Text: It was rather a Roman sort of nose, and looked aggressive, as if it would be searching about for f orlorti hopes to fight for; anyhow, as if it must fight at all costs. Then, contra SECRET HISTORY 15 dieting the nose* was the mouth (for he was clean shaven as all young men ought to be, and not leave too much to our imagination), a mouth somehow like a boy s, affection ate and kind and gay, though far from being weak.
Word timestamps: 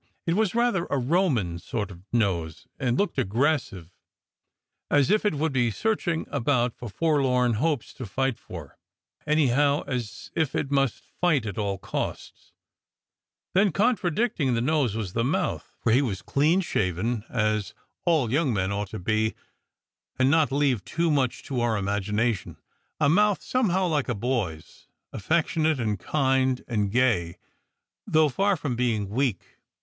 It 0.25 0.33
was 0.33 0.55
rather 0.55 0.85
a 0.87 0.97
Roman 0.97 1.59
sort 1.59 1.91
of 1.91 2.01
nose, 2.11 2.65
and 2.79 2.97
looked 2.97 3.19
aggressive, 3.19 3.91
as 4.89 5.11
if 5.11 5.25
it 5.25 5.35
would 5.35 5.53
be 5.53 5.69
searching 5.69 6.25
about 6.31 6.73
for 6.73 6.87
f 6.87 6.97
orlorti 6.99 7.53
hopes 7.57 7.93
to 7.93 8.07
fight 8.07 8.39
for; 8.39 8.79
anyhow, 9.27 9.83
as 9.85 10.31
if 10.33 10.55
it 10.55 10.71
must 10.71 11.03
fight 11.05 11.45
at 11.45 11.59
all 11.59 11.77
costs. 11.77 12.51
Then, 13.53 13.71
contra 13.71 14.09
SECRET 14.09 14.17
HISTORY 14.17 14.29
15 14.29 14.47
dieting 14.47 14.55
the 14.55 14.61
nose* 14.61 14.95
was 14.95 15.13
the 15.13 15.23
mouth 15.23 15.71
(for 15.83 15.91
he 15.91 16.01
was 16.01 16.23
clean 16.23 16.61
shaven 16.61 17.23
as 17.29 17.75
all 18.03 18.31
young 18.31 18.51
men 18.51 18.71
ought 18.71 18.89
to 18.89 18.97
be, 18.99 19.35
and 20.17 20.31
not 20.31 20.51
leave 20.51 20.83
too 20.83 21.11
much 21.11 21.43
to 21.43 21.61
our 21.61 21.77
imagination), 21.77 22.57
a 22.99 23.07
mouth 23.07 23.43
somehow 23.43 23.85
like 23.85 24.09
a 24.09 24.15
boy 24.15 24.55
s, 24.55 24.87
affection 25.13 25.67
ate 25.67 25.79
and 25.79 25.99
kind 25.99 26.63
and 26.67 26.91
gay, 26.91 27.37
though 28.07 28.29
far 28.29 28.57
from 28.57 28.75
being 28.75 29.07
weak. 29.07 29.57